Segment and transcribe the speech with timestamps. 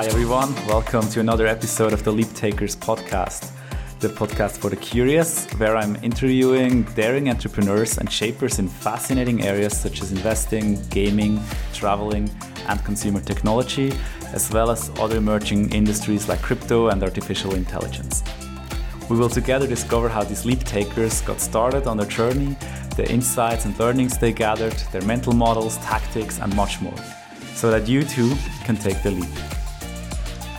[0.00, 0.54] Hi, everyone.
[0.66, 3.50] Welcome to another episode of the Leap Takers podcast,
[3.98, 9.78] the podcast for the curious, where I'm interviewing daring entrepreneurs and shapers in fascinating areas
[9.78, 11.38] such as investing, gaming,
[11.74, 12.30] traveling,
[12.66, 13.92] and consumer technology,
[14.32, 18.22] as well as other emerging industries like crypto and artificial intelligence.
[19.10, 22.56] We will together discover how these leap takers got started on their journey,
[22.96, 26.96] the insights and learnings they gathered, their mental models, tactics, and much more,
[27.54, 29.59] so that you too can take the leap.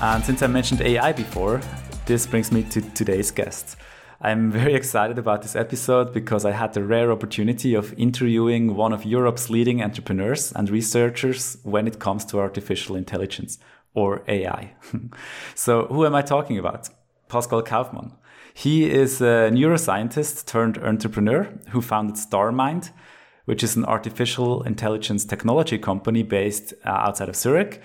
[0.02, 1.62] And since I mentioned AI before,
[2.08, 3.78] this brings me to today's guest.
[4.20, 8.94] I'm very excited about this episode because I had the rare opportunity of interviewing one
[8.94, 13.60] of Europe's leading entrepreneurs and researchers when it comes to artificial intelligence
[13.94, 14.74] or AI.
[15.54, 16.90] so, who am I talking about?
[17.30, 18.14] Pascal Kaufmann.
[18.56, 22.90] He is a neuroscientist turned entrepreneur who founded StarMind,
[23.46, 27.84] which is an artificial intelligence technology company based uh, outside of Zurich.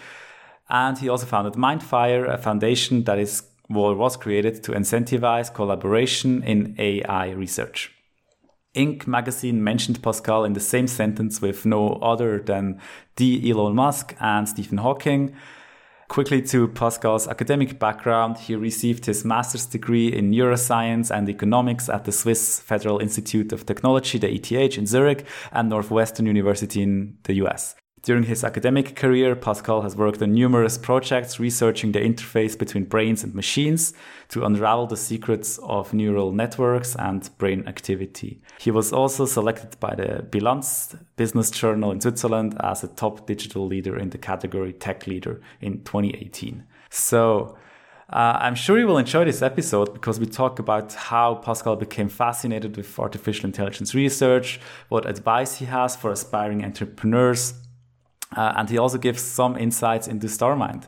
[0.69, 6.43] And he also founded Mindfire, a foundation that is well, was created to incentivize collaboration
[6.43, 7.93] in AI research.
[8.75, 9.07] Inc.
[9.07, 12.81] magazine mentioned Pascal in the same sentence with no other than
[13.17, 15.35] the Elon Musk and Stephen Hawking.
[16.09, 22.05] Quickly to Pascal's academic background, he received his master's degree in neuroscience and economics at
[22.05, 27.35] the Swiss Federal Institute of Technology, the ETH, in Zurich, and Northwestern University in the
[27.47, 27.75] US.
[28.07, 33.25] During his academic career, Pascal has worked on numerous projects researching the interface between brains
[33.25, 33.95] and machines
[34.29, 38.41] to unravel the secrets of neural networks and brain activity.
[38.61, 43.67] He was also selected by the Bilanz Business Journal in Switzerland as a top digital
[43.67, 46.63] leader in the category Tech Leader in 2018.
[46.91, 47.59] So,
[48.09, 52.09] uh, I'm sure you will enjoy this episode because we talk about how Pascal became
[52.09, 54.61] fascinated with artificial intelligence research,
[54.91, 57.55] what advice he has for aspiring entrepreneurs,
[58.37, 60.87] uh, and he also gives some insights into StarMind.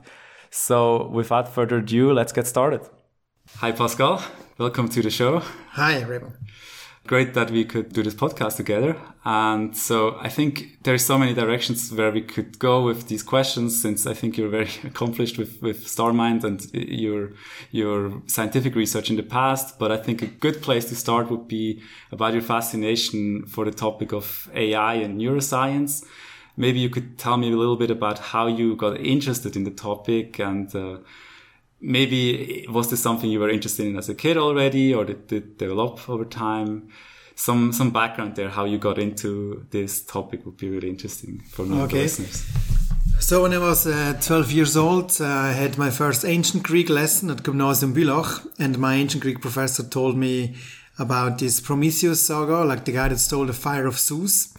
[0.50, 2.80] So, without further ado, let's get started.
[3.56, 4.22] Hi, Pascal.
[4.58, 5.40] Welcome to the show.
[5.72, 6.32] Hi, Remo.
[7.06, 8.96] Great that we could do this podcast together.
[9.24, 13.80] And so I think there's so many directions where we could go with these questions
[13.80, 17.30] since I think you're very accomplished with, with StarMind and your,
[17.70, 19.78] your scientific research in the past.
[19.78, 21.80] But I think a good place to start would be
[22.12, 26.04] about your fascination for the topic of AI and neuroscience
[26.58, 29.70] maybe you could tell me a little bit about how you got interested in the
[29.70, 30.98] topic and uh,
[31.80, 35.58] maybe was this something you were interested in as a kid already or did it
[35.58, 36.88] develop over time
[37.36, 41.62] some some background there how you got into this topic would be really interesting for
[41.62, 42.02] okay.
[42.02, 42.44] listeners
[43.20, 46.88] so when I was uh, 12 years old, uh, I had my first ancient Greek
[46.88, 50.54] lesson at Gymnasium Bülach, and my ancient Greek professor told me
[51.00, 54.54] about this Prometheus saga, like the guy that stole the fire of Zeus.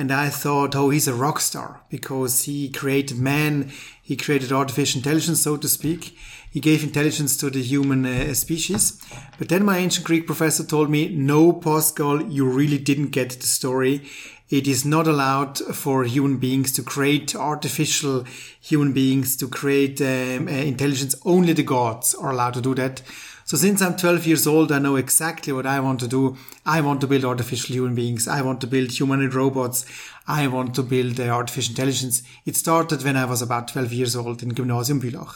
[0.00, 3.70] And I thought, oh, he's a rock star because he created man.
[4.00, 6.16] He created artificial intelligence, so to speak.
[6.50, 8.98] He gave intelligence to the human uh, species.
[9.36, 13.46] But then my ancient Greek professor told me, no, Pascal, you really didn't get the
[13.46, 14.08] story.
[14.48, 18.24] It is not allowed for human beings to create artificial
[18.58, 21.14] human beings to create um, uh, intelligence.
[21.26, 23.02] Only the gods are allowed to do that.
[23.50, 26.36] So since I'm 12 years old, I know exactly what I want to do.
[26.64, 28.28] I want to build artificial human beings.
[28.28, 29.84] I want to build humanoid robots.
[30.28, 32.22] I want to build uh, artificial intelligence.
[32.46, 35.34] It started when I was about 12 years old in Gymnasium Bülach.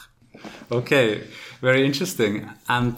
[0.70, 1.24] Okay,
[1.60, 2.48] very interesting.
[2.68, 2.94] And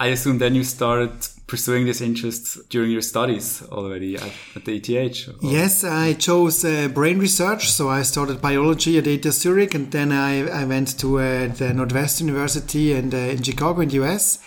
[0.00, 1.12] I assume then you started
[1.54, 5.28] pursuing this interest during your studies already at, at the ETH?
[5.28, 5.34] Or?
[5.40, 7.70] Yes, I chose uh, brain research.
[7.70, 11.72] So I started biology at ETH Zurich and then I, I went to uh, the
[11.72, 14.40] Northwestern University and uh, in Chicago in the US.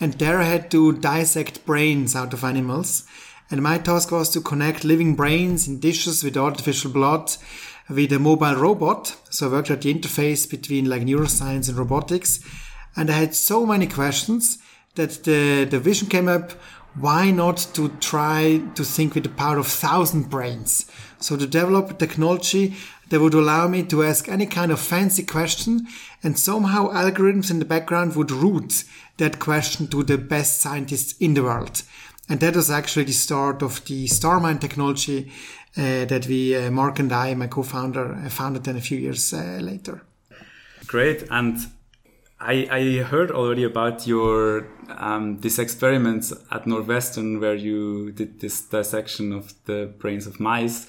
[0.00, 3.04] And there I had to dissect brains out of animals.
[3.50, 7.30] And my task was to connect living brains in dishes with artificial blood
[7.90, 9.14] with a mobile robot.
[9.28, 12.40] So I worked at the interface between like neuroscience and robotics.
[12.96, 14.56] And I had so many questions
[14.94, 16.52] that the, the vision came up
[16.94, 20.86] why not to try to think with the power of thousand brains?
[21.18, 22.76] So to develop a technology
[23.08, 25.88] that would allow me to ask any kind of fancy question
[26.22, 28.84] and somehow algorithms in the background would route
[29.16, 31.82] that question to the best scientists in the world.
[32.28, 35.32] And that was actually the start of the starmind technology
[35.76, 39.32] uh, that we uh, mark and i my co-founder uh, founded then a few years
[39.34, 40.02] uh, later.
[40.86, 41.24] Great.
[41.30, 41.58] And
[42.40, 48.60] I, I heard already about your um, this experiment at Northwestern where you did this
[48.62, 50.86] dissection of the brains of mice.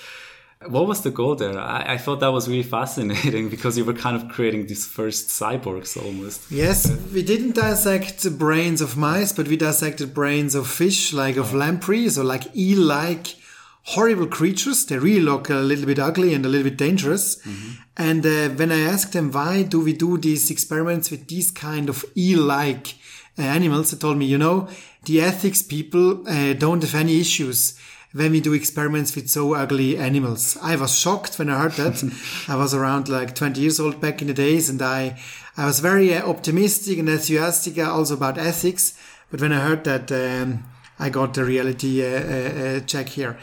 [0.67, 1.57] What was the goal there?
[1.59, 5.27] I, I, thought that was really fascinating because you were kind of creating these first
[5.27, 6.51] cyborgs almost.
[6.51, 11.53] Yes, we didn't dissect brains of mice, but we dissected brains of fish, like of
[11.53, 13.35] lampreys or like eel-like
[13.85, 14.85] horrible creatures.
[14.85, 17.37] They really look a little bit ugly and a little bit dangerous.
[17.97, 21.87] And uh, when I asked them why do we do these experiments with these kind
[21.87, 22.95] of eel-like
[23.37, 24.67] uh, animals, they told me, you know,
[25.03, 27.79] the ethics people uh, don't have any issues
[28.11, 30.57] when we do experiments with so ugly animals.
[30.61, 32.01] I was shocked when I heard that.
[32.47, 35.19] I was around like 20 years old back in the days and I,
[35.57, 38.97] I was very uh, optimistic and enthusiastic also about ethics.
[39.29, 40.63] But when I heard that, um,
[40.99, 43.37] I got the reality uh, uh, check here.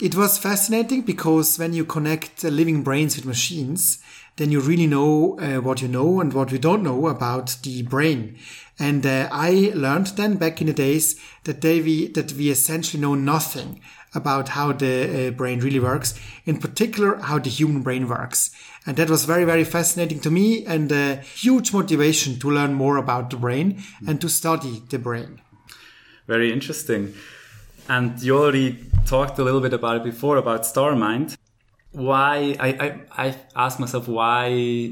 [0.00, 3.98] It was fascinating because when you connect living brains with machines,
[4.36, 7.82] then you really know uh, what you know and what you don't know about the
[7.82, 8.36] brain.
[8.78, 13.00] And uh, I learned then back in the days that they, we, that we essentially
[13.00, 13.80] know nothing
[14.14, 18.50] about how the uh, brain really works, in particular how the human brain works.
[18.86, 22.96] And that was very, very fascinating to me and a huge motivation to learn more
[22.96, 25.40] about the brain and to study the brain.
[26.26, 27.14] Very interesting.
[27.88, 31.36] And you already talked a little bit about it before about StarMind.
[31.92, 34.50] Why I, I, I asked myself why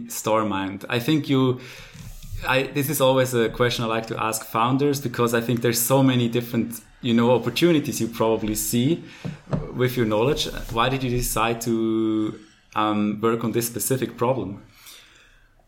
[0.09, 0.85] StarMind.
[0.89, 1.61] I think you
[2.47, 5.81] I this is always a question I like to ask founders because I think there's
[5.81, 9.05] so many different you know opportunities you probably see
[9.75, 10.47] with your knowledge.
[10.73, 12.39] Why did you decide to
[12.75, 14.63] um, work on this specific problem?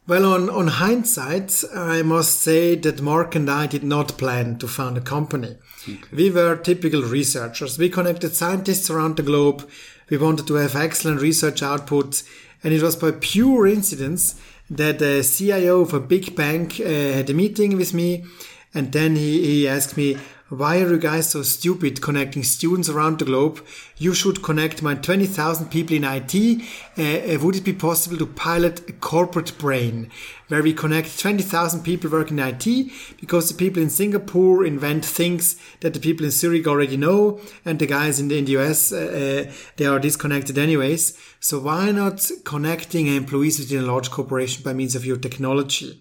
[0.06, 4.68] Well, on, on hindsight, I must say that Mark and I did not plan to
[4.68, 5.56] found a company.
[5.88, 5.98] Okay.
[6.12, 7.78] We were typical researchers.
[7.78, 9.66] We connected scientists around the globe.
[10.10, 12.22] We wanted to have excellent research output.
[12.62, 17.30] And it was by pure incidence that the CIO of a big bank uh, had
[17.30, 18.26] a meeting with me.
[18.74, 20.18] And then he, he asked me,
[20.58, 23.64] why are you guys so stupid connecting students around the globe?
[23.98, 26.62] You should connect my 20,000 people in IT.
[26.98, 30.10] Uh, uh, would it be possible to pilot a corporate brain
[30.48, 35.56] where we connect 20,000 people working in IT because the people in Singapore invent things
[35.80, 38.92] that the people in Zurich already know and the guys in the, in the US,
[38.92, 41.18] uh, uh, they are disconnected anyways.
[41.40, 46.00] So why not connecting employees within a large corporation by means of your technology?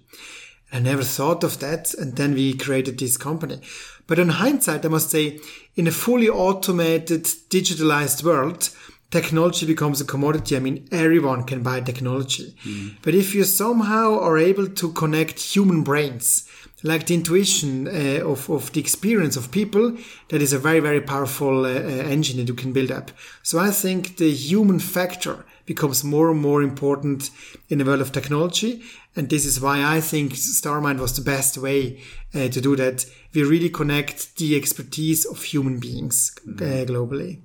[0.73, 1.93] I never thought of that.
[1.93, 3.61] And then we created this company.
[4.07, 5.39] But in hindsight, I must say,
[5.75, 8.69] in a fully automated, digitalized world,
[9.11, 10.57] technology becomes a commodity.
[10.57, 12.55] I mean, everyone can buy technology.
[12.65, 12.95] Mm.
[13.03, 16.49] But if you somehow are able to connect human brains,
[16.81, 19.95] like the intuition uh, of, of the experience of people,
[20.29, 23.11] that is a very, very powerful uh, uh, engine that you can build up.
[23.43, 27.29] So I think the human factor becomes more and more important
[27.69, 28.83] in the world of technology.
[29.15, 32.01] And this is why I think StarMind was the best way
[32.33, 33.05] uh, to do that.
[33.33, 36.91] We really connect the expertise of human beings uh, mm-hmm.
[36.91, 37.41] globally.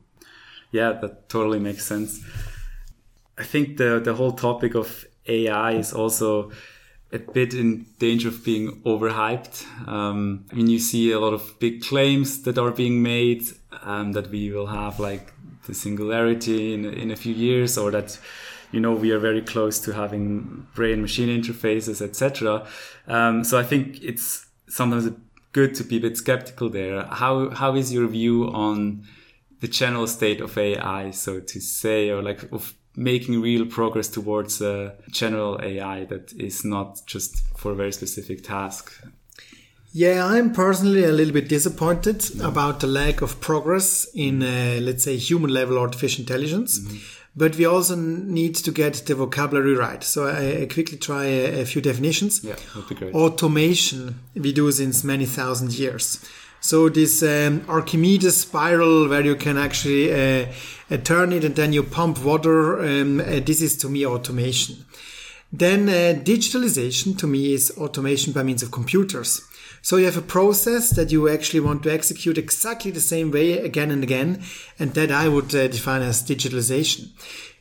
[0.72, 2.22] Yeah, that totally makes sense.
[3.38, 6.50] I think the the whole topic of AI is also
[7.12, 9.64] a bit in danger of being overhyped.
[9.88, 13.44] Um, I mean, you see a lot of big claims that are being made
[13.82, 15.32] um, that we will have like
[15.74, 18.18] singularity in, in a few years or that
[18.72, 22.66] you know we are very close to having brain machine interfaces etc
[23.06, 25.10] um, so i think it's sometimes
[25.52, 27.04] good to be a bit skeptical there.
[27.04, 29.04] How how is your view on
[29.60, 34.60] the general state of ai so to say or like of making real progress towards
[34.60, 38.84] a general ai that is not just for a very specific task
[39.92, 45.04] yeah, I'm personally a little bit disappointed about the lack of progress in, uh, let's
[45.04, 46.78] say, human level artificial intelligence.
[46.78, 46.96] Mm-hmm.
[47.36, 50.02] But we also need to get the vocabulary right.
[50.02, 52.42] So I, I quickly try a, a, few definitions.
[52.42, 53.14] Yeah, that'd be great.
[53.14, 56.24] Automation we do since many thousand years.
[56.60, 60.46] So this um, Archimedes spiral where you can actually uh,
[60.90, 62.80] uh, turn it and then you pump water.
[62.80, 64.84] Um, uh, this is to me automation.
[65.52, 69.47] Then uh, digitalization to me is automation by means of computers.
[69.88, 73.52] So you have a process that you actually want to execute exactly the same way
[73.52, 74.42] again and again,
[74.78, 77.08] and that I would uh, define as digitalization.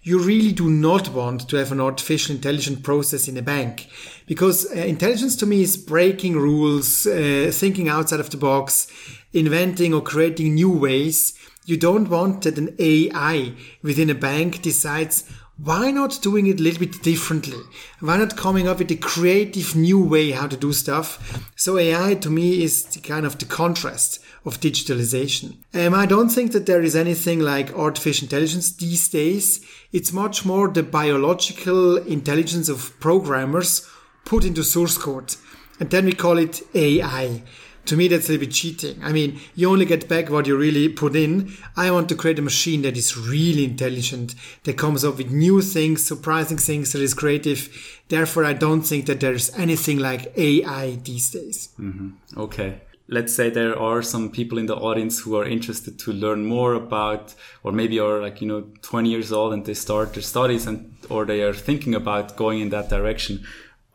[0.02, 3.88] You really do not want to have an artificial intelligence process in a bank
[4.26, 8.88] because uh, intelligence to me is breaking rules, uh, thinking outside of the box,
[9.32, 11.34] inventing or creating new ways.
[11.64, 15.24] You don't want that an AI within a bank decides
[15.58, 17.58] why not doing it a little bit differently?
[18.00, 21.50] Why not coming up with a creative new way how to do stuff?
[21.56, 25.58] So AI to me is the kind of the contrast of digitalization.
[25.74, 29.66] Um, I don't think that there is anything like artificial intelligence these days.
[29.92, 33.90] It's much more the biological intelligence of programmers
[34.26, 35.36] put into source code.
[35.80, 37.44] And then we call it AI
[37.88, 39.00] to me that's a little bit cheating.
[39.04, 41.54] I mean you only get back what you really put in.
[41.76, 45.62] I want to create a machine that is really intelligent that comes up with new
[45.62, 47.70] things surprising things that is creative.
[48.10, 51.70] Therefore i don't think that there's anything like ai these days.
[51.80, 52.40] Mm-hmm.
[52.40, 52.82] okay.
[53.10, 56.74] Let's say there are some people in the audience who are interested to learn more
[56.74, 60.68] about, or maybe are like, you know, 20 years old and they start their studies
[60.68, 63.46] and, or they are thinking about going in that direction.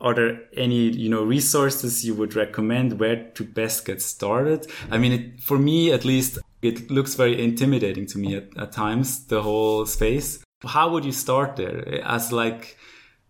[0.03, 4.67] Are there any, you know, resources you would recommend where to best get started?
[4.91, 8.73] I mean, it, for me, at least, it looks very intimidating to me at, at
[8.73, 10.43] times, the whole space.
[10.65, 12.77] How would you start there as like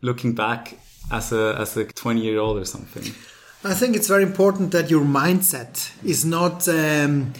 [0.02, 0.80] looking back
[1.12, 3.04] as a, as a 20 year old or something?
[3.64, 7.34] I think it's very important that your mindset is not um,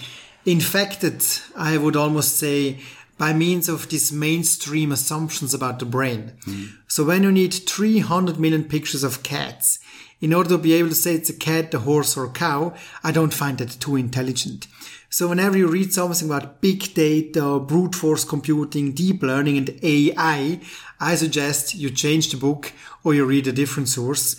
[0.46, 1.26] infected,
[1.56, 2.80] I would almost say,
[3.18, 6.34] by means of these mainstream assumptions about the brain.
[6.46, 6.70] Mm.
[6.88, 9.80] So when you need 300 million pictures of cats,
[10.20, 12.74] in order to be able to say it's a cat, a horse, or a cow,
[13.04, 14.68] I don't find that too intelligent.
[15.10, 20.60] So whenever you read something about big data, brute force computing, deep learning, and AI,
[21.00, 22.72] I suggest you change the book
[23.04, 24.38] or you read a different source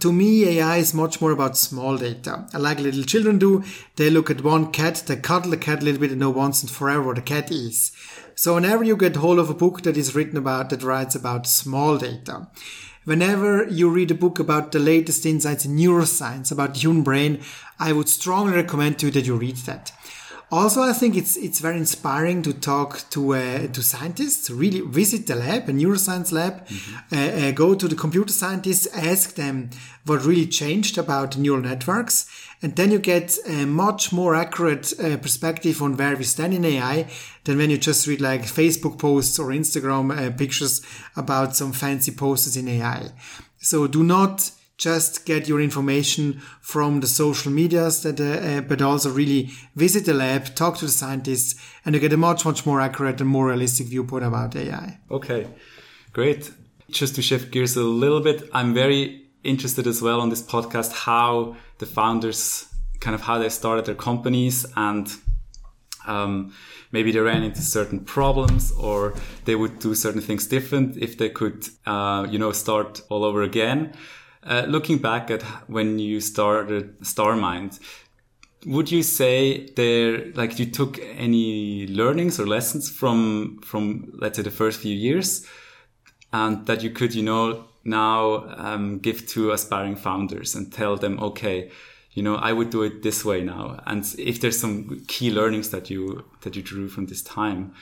[0.00, 2.46] to me, AI is much more about small data.
[2.52, 3.64] Like little children do,
[3.96, 6.62] they look at one cat, they cuddle the cat a little bit and know once
[6.62, 7.92] and forever what a cat is.
[8.34, 11.46] So whenever you get hold of a book that is written about, that writes about
[11.46, 12.48] small data,
[13.04, 17.40] whenever you read a book about the latest insights in neuroscience, about the human brain,
[17.78, 19.92] I would strongly recommend to you that you read that.
[20.50, 24.50] Also, I think it's it's very inspiring to talk to uh, to scientists.
[24.50, 26.66] Really visit the lab, a neuroscience lab.
[26.66, 27.14] Mm-hmm.
[27.14, 29.70] Uh, uh, go to the computer scientists, ask them
[30.04, 32.28] what really changed about neural networks,
[32.62, 36.64] and then you get a much more accurate uh, perspective on where we stand in
[36.64, 37.08] AI
[37.44, 40.82] than when you just read like Facebook posts or Instagram uh, pictures
[41.16, 43.10] about some fancy posters in AI.
[43.58, 48.82] So do not just get your information from the social medias that, uh, uh, but
[48.82, 51.54] also really visit the lab, talk to the scientists,
[51.84, 54.98] and you get a much, much more accurate and more realistic viewpoint about AI.
[55.10, 55.46] Okay,
[56.12, 56.50] great.
[56.90, 60.92] Just to shift gears a little bit, I'm very interested as well on this podcast
[60.92, 62.66] how the founders
[63.00, 65.12] kind of how they started their companies and
[66.06, 66.52] um,
[66.90, 69.14] maybe they ran into certain problems or
[69.44, 73.42] they would do certain things different if they could uh, you know start all over
[73.42, 73.92] again
[74.44, 77.80] uh, looking back at when you started StarMind,
[78.66, 84.42] would you say there, like you took any learnings or lessons from, from, let's say
[84.42, 85.46] the first few years
[86.32, 91.18] and that you could, you know, now, um, give to aspiring founders and tell them,
[91.20, 91.70] okay,
[92.12, 93.80] you know, I would do it this way now.
[93.86, 97.74] And if there's some key learnings that you, that you drew from this time,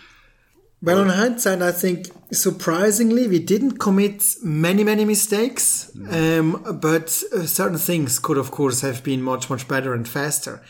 [0.82, 7.46] well, on hindsight, I think surprisingly we didn't commit many, many mistakes, um, but uh,
[7.46, 10.60] certain things could, of course, have been much, much better and faster.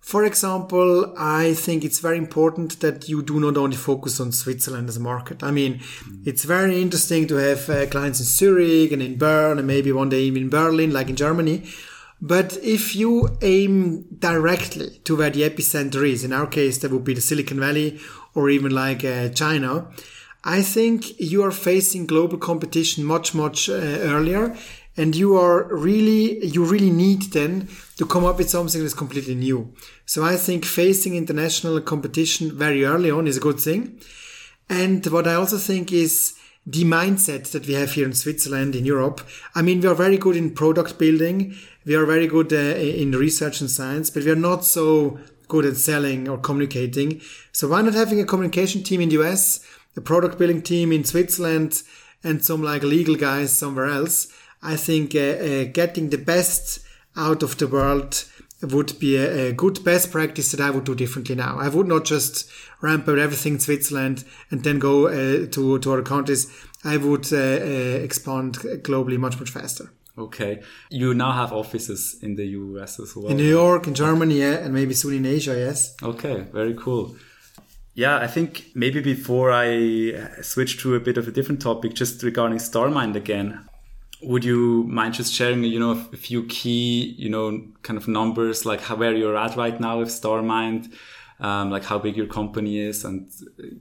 [0.00, 4.88] For example, I think it's very important that you do not only focus on Switzerland
[4.88, 5.42] as a market.
[5.42, 5.80] I mean,
[6.24, 10.08] it's very interesting to have uh, clients in Zurich and in Bern and maybe one
[10.08, 11.68] day even in Berlin, like in Germany.
[12.22, 17.04] But if you aim directly to where the epicenter is, in our case, that would
[17.04, 17.98] be the Silicon Valley
[18.34, 19.88] or even like uh, China,
[20.44, 24.56] I think you are facing global competition much, much uh, earlier.
[24.96, 29.34] And you are really, you really need then to come up with something that's completely
[29.34, 29.72] new.
[30.04, 34.00] So I think facing international competition very early on is a good thing.
[34.68, 36.34] And what I also think is
[36.66, 39.20] the mindset that we have here in Switzerland, in Europe.
[39.54, 41.54] I mean, we are very good in product building.
[41.86, 45.18] We are very good uh, in research and science, but we are not so
[45.50, 47.20] good at selling or communicating.
[47.52, 49.62] So why not having a communication team in the US,
[49.96, 51.82] a product building team in Switzerland,
[52.24, 54.28] and some like legal guys somewhere else?
[54.62, 56.80] I think uh, uh, getting the best
[57.16, 58.24] out of the world
[58.62, 61.58] would be a, a, good best practice that I would do differently now.
[61.58, 62.50] I would not just
[62.82, 66.46] ramp up everything in Switzerland and then go uh, to to other countries.
[66.84, 69.90] I would uh, uh, expand globally much much faster.
[70.20, 70.62] Okay.
[70.90, 73.28] You now have offices in the US as well.
[73.28, 75.96] In New York, in Germany, yeah, and maybe soon in Asia, yes.
[76.02, 77.16] Okay, very cool.
[77.94, 82.22] Yeah, I think maybe before I switch to a bit of a different topic, just
[82.22, 83.68] regarding StarMind again,
[84.22, 88.66] would you mind just sharing, you know, a few key, you know, kind of numbers,
[88.66, 90.92] like how, where you're at right now with StarMind?
[91.40, 93.30] Um, like how big your company is and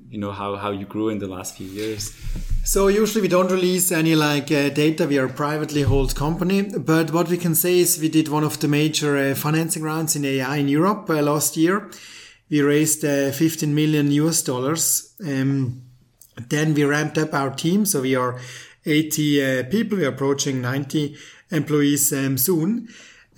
[0.10, 2.14] you know how, how you grew in the last few years.
[2.64, 5.06] So usually we don't release any like uh, data.
[5.06, 6.62] We are a privately held company.
[6.62, 10.16] But what we can say is we did one of the major uh, financing rounds
[10.16, 11.90] in ai in europe uh, last year.
[12.50, 15.14] We raised uh, 15 million us dollars.
[15.26, 15.84] Um,
[16.48, 17.86] then we ramped up our team.
[17.86, 18.40] So we are
[18.86, 19.98] 80 uh, people.
[19.98, 21.16] We're approaching 90
[21.52, 22.88] employees um, soon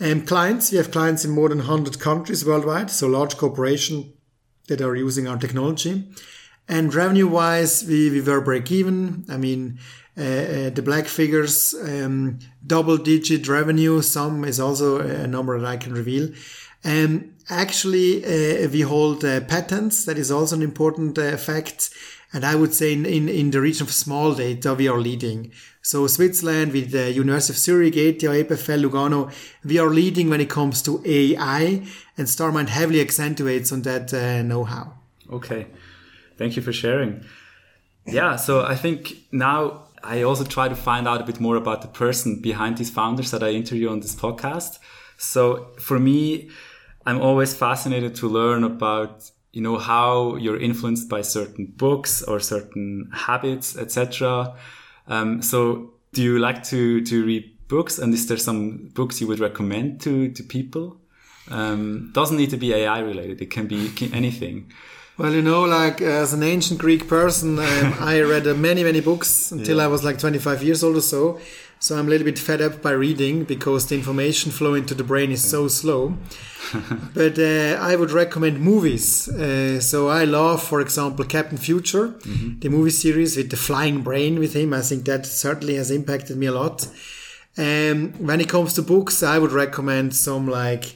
[0.01, 4.13] um, clients, we have clients in more than 100 countries worldwide, so large corporation
[4.67, 6.08] that are using our technology.
[6.67, 9.25] And revenue wise, we, we were break even.
[9.29, 9.79] I mean,
[10.17, 14.01] uh, uh, the black figures, um, double digit revenue.
[14.01, 16.29] Some is also a number that I can reveal.
[16.84, 20.05] And actually, uh, we hold uh, patents.
[20.05, 21.91] That is also an important uh, fact.
[22.34, 25.51] And I would say in, in, in, the region of small data, we are leading.
[25.81, 29.31] So Switzerland with the University of Zurich, ETH, EPFL, Lugano,
[29.65, 31.81] we are leading when it comes to AI
[32.17, 34.93] and StarMind heavily accentuates on that uh, know-how.
[35.31, 35.67] Okay.
[36.38, 37.23] Thank you for sharing.
[38.05, 38.35] Yeah.
[38.35, 41.88] So I think now I also try to find out a bit more about the
[41.88, 44.79] person behind these founders that I interview on this podcast.
[45.17, 46.50] So for me,
[47.05, 52.39] I'm always fascinated to learn about you know how you're influenced by certain books or
[52.39, 54.55] certain habits, etc.
[55.08, 58.00] Um, so do you like to to read books?
[58.00, 60.98] And is there some books you would recommend to to people?
[61.50, 63.41] Um, doesn't need to be AI related.
[63.41, 64.72] It can be anything.
[65.17, 69.01] Well, you know, like as an ancient Greek person, um, I read uh, many, many
[69.01, 69.84] books until yeah.
[69.84, 71.39] I was like 25 years old or so.
[71.81, 75.03] So I'm a little bit fed up by reading because the information flow into the
[75.03, 76.15] brain is so slow.
[77.15, 79.27] but uh, I would recommend movies.
[79.27, 82.59] Uh, so I love, for example, Captain Future, mm-hmm.
[82.59, 84.75] the movie series with the flying brain with him.
[84.75, 86.88] I think that certainly has impacted me a lot.
[87.57, 90.95] Um, when it comes to books, I would recommend some like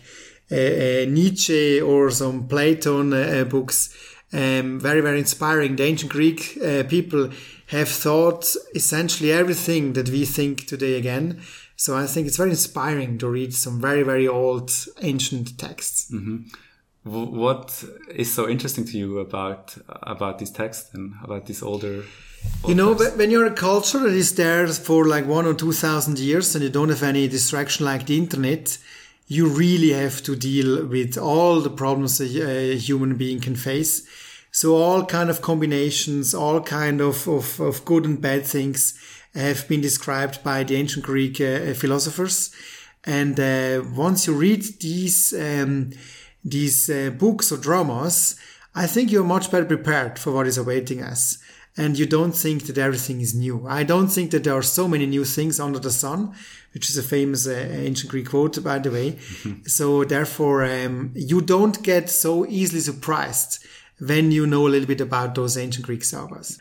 [0.51, 3.89] uh, uh Nietzsche or some Platon uh, uh, books.
[4.35, 5.77] Um, very, very inspiring.
[5.77, 7.29] The ancient Greek people
[7.67, 11.41] have thought essentially everything that we think today again.
[11.75, 16.11] So I think it's very inspiring to read some very, very old ancient texts.
[16.11, 16.49] Mm-hmm.
[17.03, 22.03] What is so interesting to you about about these texts and about these older?
[22.67, 23.17] you know, texts?
[23.17, 26.63] when you're a culture that is there for like one or two thousand years and
[26.63, 28.77] you don't have any distraction like the internet,
[29.27, 34.07] you really have to deal with all the problems a, a human being can face
[34.55, 38.97] so all kind of combinations, all kind of, of, of good and bad things
[39.33, 42.55] have been described by the ancient Greek uh, philosophers.
[43.03, 45.91] And uh, once you read these um,
[46.41, 48.39] these uh, books or dramas,
[48.73, 51.37] I think you're much better prepared for what is awaiting us.
[51.75, 53.67] And you don't think that everything is new.
[53.67, 56.33] I don't think that there are so many new things under the sun,
[56.73, 59.11] which is a famous uh, ancient Greek quote, by the way.
[59.11, 59.65] Mm-hmm.
[59.65, 63.65] So therefore, um, you don't get so easily surprised
[63.99, 66.59] when you know a little bit about those ancient Greek sagas.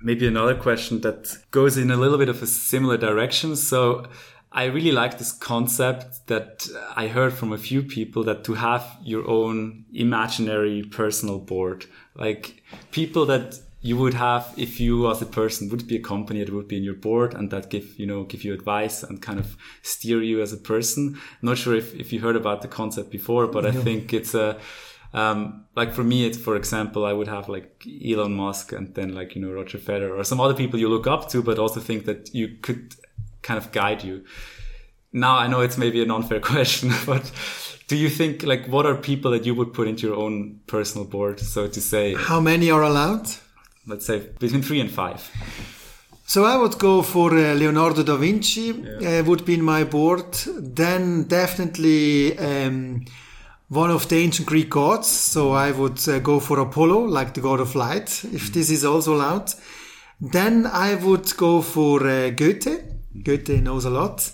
[0.00, 3.56] Maybe another question that goes in a little bit of a similar direction.
[3.56, 4.06] So
[4.52, 8.98] I really like this concept that I heard from a few people that to have
[9.02, 15.26] your own imaginary personal board, like people that you would have if you as a
[15.26, 18.06] person would be a company that would be in your board and that give you
[18.06, 21.20] know give you advice and kind of steer you as a person.
[21.42, 23.70] not sure if, if you heard about the concept before, but no.
[23.70, 24.58] I think it's a
[25.14, 29.14] um, like for me, it's for example, I would have like Elon Musk and then
[29.14, 31.80] like you know Roger Federer or some other people you look up to, but also
[31.80, 32.96] think that you could
[33.42, 34.24] kind of guide you.
[35.12, 37.30] Now I know it's maybe an unfair question, but
[37.86, 41.06] do you think like what are people that you would put into your own personal
[41.06, 42.14] board, so to say?
[42.14, 43.28] How many are allowed?
[43.86, 45.30] Let's say between three and five.
[46.26, 48.72] So I would go for uh, Leonardo da Vinci.
[48.72, 49.20] Yeah.
[49.20, 50.32] Uh, would be in my board.
[50.58, 52.36] Then definitely.
[52.38, 53.04] Um,
[53.68, 55.08] one of the ancient Greek gods.
[55.08, 58.84] So I would uh, go for Apollo, like the god of light, if this is
[58.84, 59.52] also allowed.
[60.20, 62.84] Then I would go for uh, Goethe.
[63.22, 64.30] Goethe knows a lot.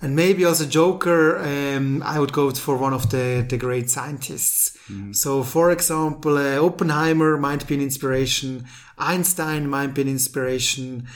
[0.00, 3.88] And maybe as a joker, um, I would go for one of the, the great
[3.88, 4.76] scientists.
[4.90, 5.14] Mm.
[5.14, 8.66] So, for example, uh, Oppenheimer might be an inspiration.
[8.98, 11.06] Einstein might be an inspiration.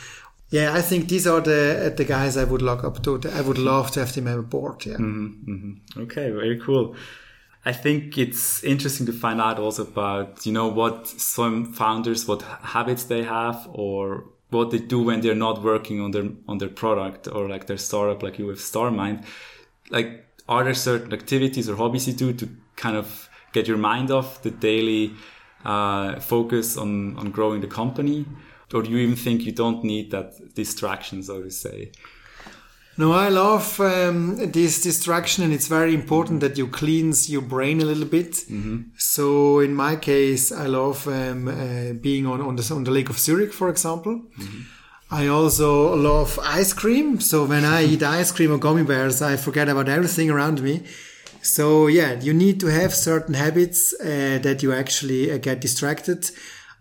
[0.51, 3.21] Yeah, I think these are the the guys I would look up to.
[3.35, 4.87] I would love to have them on board.
[4.87, 4.95] Yeah.
[4.95, 6.03] Mm-hmm, mm-hmm.
[6.03, 6.95] Okay, very cool.
[7.67, 12.43] I think it's interesting to find out also about, you know, what some founders, what
[12.43, 16.69] habits they have or what they do when they're not working on their, on their
[16.69, 19.25] product or like their startup, like you with StarMind.
[19.91, 24.13] Like, are there certain activities or hobbies you do to kind of get your mind
[24.13, 25.15] off the daily
[25.65, 28.27] uh, focus on, on growing the company?
[28.73, 31.91] Or do you even think you don't need that distraction, so to say?
[32.99, 37.83] No, I love um, this distraction, and it's very important that you cleanse your brain
[37.83, 38.33] a little bit.
[38.33, 38.83] Mm-hmm.
[38.97, 43.11] So, in my case, I love um, uh, being on on the, on the Lake
[43.11, 44.23] of Zurich, for example.
[44.39, 44.61] Mm-hmm.
[45.11, 47.21] I also love ice cream.
[47.21, 50.83] So when I eat ice cream or gummy bears, I forget about everything around me.
[51.43, 56.29] So yeah, you need to have certain habits uh, that you actually uh, get distracted.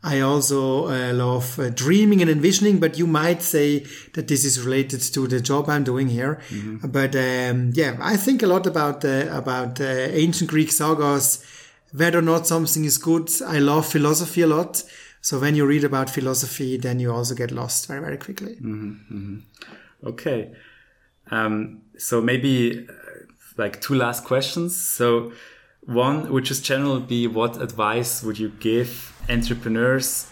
[0.06, 4.62] I also uh, love uh, dreaming and envisioning, but you might say that this is
[4.62, 6.39] related to the job I'm doing here.
[6.50, 6.88] Mm-hmm.
[6.89, 9.86] But um, yeah, I think a lot about uh, about uh,
[10.24, 11.44] ancient Greek sagas,
[11.91, 13.30] whether or not something is good.
[13.48, 14.84] I love philosophy a lot.
[15.22, 18.56] So when you read about philosophy, then you also get lost very very quickly.
[18.58, 18.94] Mm-hmm.
[19.15, 20.08] Mm-hmm.
[20.08, 20.52] Okay,
[21.32, 22.94] um, so maybe uh,
[23.58, 24.80] like two last questions.
[24.80, 25.32] So
[25.86, 30.29] One which is generally be what advice would you give entrepreneurs,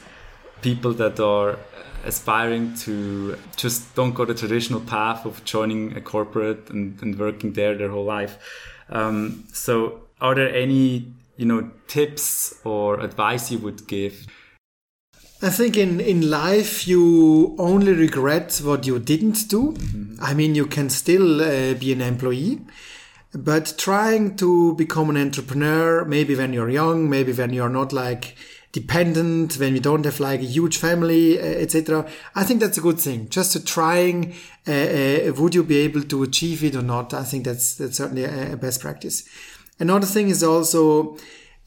[0.62, 1.58] people that are
[2.06, 7.54] aspiring to just don't go the traditional path of joining a corporate and, and working
[7.54, 8.38] there their whole life.
[8.90, 14.28] Um, so, are there any you know tips or advice you would give?
[15.42, 19.74] I think in, in life you only regret what you didn't do.
[19.74, 20.24] Mm-hmm.
[20.24, 22.62] I mean, you can still uh, be an employee,
[23.34, 28.38] but trying to become an entrepreneur, maybe when you're young, maybe when you're not like
[28.74, 32.06] dependent, when we don't have like a huge family, uh, etc.
[32.36, 33.30] I think that's a good thing.
[33.30, 34.34] Just trying,
[34.68, 37.14] uh, would you be able to achieve it or not?
[37.14, 39.24] I think that's that's certainly a, a best practice.
[39.80, 41.18] Another thing is also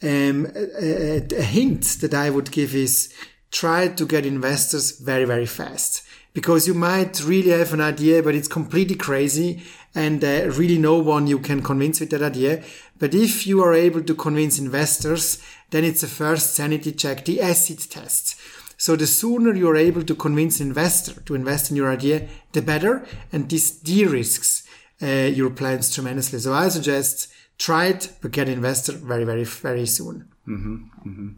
[0.02, 3.14] um, a, a hint that I would give is
[3.50, 6.02] try to get investors very, very fast
[6.34, 9.62] because you might really have an idea, but it's completely crazy
[9.96, 12.62] and uh, really no one you can convince with that idea.
[12.98, 17.40] But if you are able to convince investors, then it's a first sanity check, the
[17.40, 18.38] acid test.
[18.76, 23.06] So the sooner you're able to convince investor to invest in your idea, the better.
[23.32, 24.68] And this de-risks
[25.02, 26.40] uh, your plans tremendously.
[26.40, 30.28] So I suggest try it, but get investor very, very, very soon.
[30.46, 31.30] Mm-hmm, mm-hmm.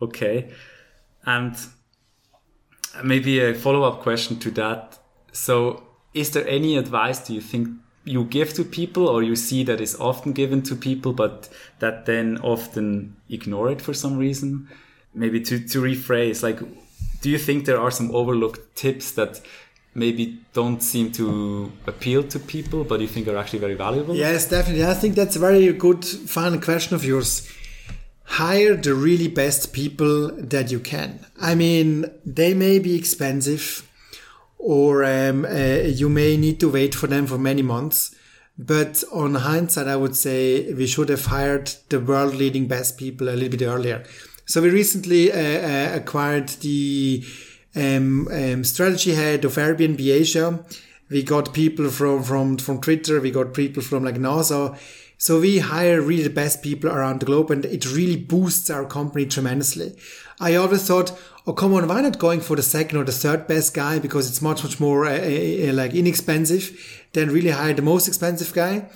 [0.00, 0.50] Okay.
[1.26, 1.54] And
[3.04, 4.98] maybe a follow up question to that.
[5.32, 7.68] So, is there any advice do you think
[8.10, 12.06] you give to people or you see that is often given to people, but that
[12.06, 14.68] then often ignore it for some reason?
[15.14, 16.60] Maybe to, to rephrase, like,
[17.22, 19.40] do you think there are some overlooked tips that
[19.94, 24.14] maybe don't seem to appeal to people, but you think are actually very valuable?
[24.14, 24.84] Yes, definitely.
[24.84, 27.48] I think that's a very good final question of yours
[28.24, 31.26] hire the really best people that you can.
[31.40, 33.89] I mean, they may be expensive
[34.60, 38.14] or um, uh, you may need to wait for them for many months.
[38.58, 43.28] But on hindsight, I would say we should have hired the world leading best people
[43.28, 44.04] a little bit earlier.
[44.44, 47.24] So we recently uh, uh, acquired the
[47.74, 50.62] um, um, strategy head of Airbnb Asia.
[51.08, 53.20] We got people from, from, from Twitter.
[53.20, 54.78] We got people from like NASA
[55.22, 58.86] so we hire really the best people around the globe and it really boosts our
[58.86, 59.94] company tremendously.
[60.40, 61.12] I always thought,
[61.46, 63.98] oh, come on, why not going for the second or the third best guy?
[63.98, 68.52] Because it's much, much more uh, uh, like inexpensive than really hire the most expensive
[68.54, 68.88] guy.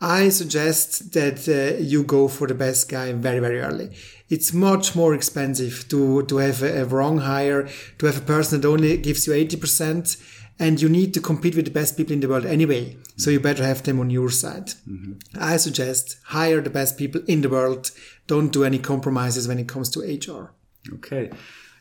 [0.00, 3.90] I suggest that uh, you go for the best guy very, very early.
[4.28, 8.60] It's much more expensive to, to have a, a wrong hire, to have a person
[8.60, 10.22] that only gives you 80%
[10.58, 12.96] and you need to compete with the best people in the world anyway.
[13.16, 14.68] So you better have them on your side.
[14.88, 15.12] Mm-hmm.
[15.40, 17.90] I suggest hire the best people in the world.
[18.26, 20.52] Don't do any compromises when it comes to HR.
[20.92, 21.30] Okay.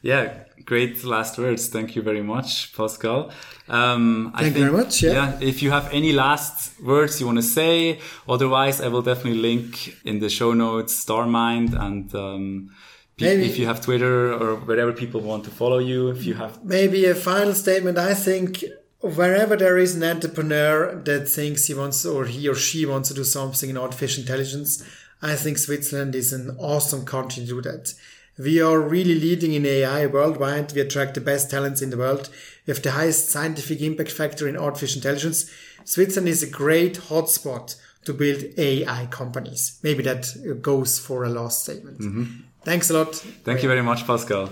[0.01, 0.33] Yeah,
[0.65, 1.69] great last words.
[1.69, 3.31] Thank you very much, Pascal.
[3.69, 5.01] Um, Thank you very much.
[5.01, 5.13] Yeah.
[5.13, 5.39] yeah.
[5.39, 9.95] If you have any last words you want to say, otherwise, I will definitely link
[10.03, 12.71] in the show notes Starmind and um,
[13.19, 16.63] Maybe, if you have Twitter or wherever people want to follow you, if you have
[16.63, 17.97] maybe a final statement.
[17.97, 18.63] I think
[18.99, 23.15] wherever there is an entrepreneur that thinks he wants or he or she wants to
[23.15, 24.83] do something in artificial intelligence,
[25.21, 27.93] I think Switzerland is an awesome country to do that.
[28.37, 30.73] We are really leading in AI worldwide.
[30.73, 32.29] We attract the best talents in the world.
[32.65, 35.49] We have the highest scientific impact factor in artificial intelligence.
[35.85, 39.79] Switzerland is a great hotspot to build AI companies.
[39.83, 41.99] Maybe that goes for a last statement.
[41.99, 42.23] Mm-hmm.
[42.63, 43.15] Thanks a lot.
[43.15, 44.47] Thank you very much, Pascal.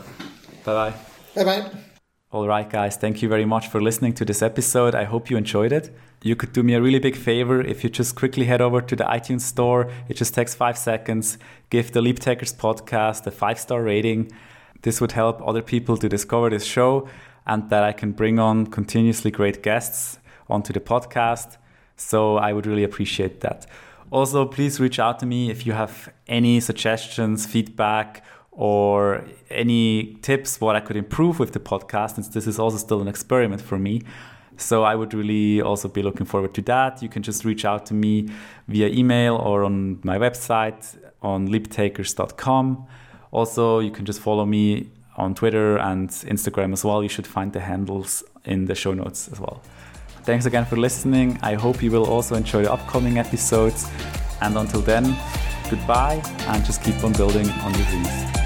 [0.64, 0.94] Bye bye.
[1.36, 1.72] Bye bye.
[2.34, 4.96] All right, guys, thank you very much for listening to this episode.
[4.96, 5.94] I hope you enjoyed it.
[6.24, 8.96] You could do me a really big favor if you just quickly head over to
[8.96, 9.92] the iTunes store.
[10.08, 11.38] It just takes five seconds.
[11.70, 14.32] Give the Leap Takers podcast a five star rating.
[14.82, 17.10] This would help other people to discover this show
[17.46, 20.18] and that I can bring on continuously great guests
[20.50, 21.58] onto the podcast.
[21.98, 23.68] So I would really appreciate that.
[24.10, 30.60] Also, please reach out to me if you have any suggestions, feedback, or any tips
[30.60, 33.78] what I could improve with the podcast, since this is also still an experiment for
[33.78, 34.02] me.
[34.58, 37.02] So I would really also be looking forward to that.
[37.02, 38.30] You can just reach out to me
[38.68, 42.86] via email or on my website on leaptakers.com.
[43.32, 47.02] Also, you can just follow me on Twitter and Instagram as well.
[47.02, 49.62] You should find the handles in the show notes as well.
[50.24, 51.40] Thanks again for listening.
[51.42, 53.90] I hope you will also enjoy the upcoming episodes.
[54.42, 55.16] And until then,
[55.70, 58.41] goodbye and just keep on building on your dreams.